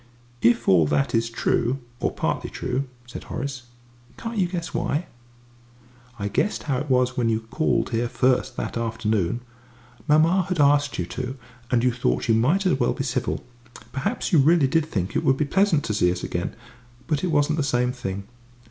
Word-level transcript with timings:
"If 0.41 0.67
all 0.67 0.87
that 0.87 1.13
is 1.13 1.29
true, 1.29 1.77
or 1.99 2.11
partly 2.11 2.49
true," 2.49 2.85
said 3.05 3.25
Horace, 3.25 3.67
"can't 4.17 4.39
you 4.39 4.47
guess 4.47 4.73
why?" 4.73 5.05
"I 6.17 6.27
guessed 6.27 6.63
how 6.63 6.79
it 6.79 6.89
was 6.89 7.15
when 7.15 7.29
you 7.29 7.41
called 7.41 7.91
here 7.91 8.09
first 8.09 8.57
that 8.57 8.77
afternoon. 8.77 9.41
Mamma 10.07 10.45
had 10.49 10.59
asked 10.59 10.97
you 10.97 11.05
to, 11.05 11.37
and 11.69 11.83
you 11.83 11.91
thought 11.91 12.27
you 12.27 12.33
might 12.33 12.65
as 12.65 12.79
well 12.79 12.93
be 12.93 13.03
civil; 13.03 13.43
perhaps 13.91 14.33
you 14.33 14.39
really 14.39 14.65
did 14.67 14.87
think 14.87 15.15
it 15.15 15.23
would 15.23 15.37
be 15.37 15.45
pleasant 15.45 15.83
to 15.83 15.93
see 15.93 16.11
us 16.11 16.23
again 16.23 16.55
but 17.05 17.23
it 17.23 17.27
wasn't 17.27 17.57
the 17.57 17.61
same 17.63 17.91
thing. 17.91 18.23